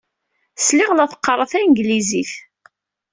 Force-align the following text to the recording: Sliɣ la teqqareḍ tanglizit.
Sliɣ 0.57 0.89
la 0.93 1.05
teqqareḍ 1.11 1.47
tanglizit. 1.51 2.33